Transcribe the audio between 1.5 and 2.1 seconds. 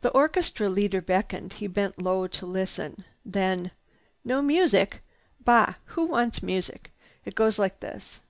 He bent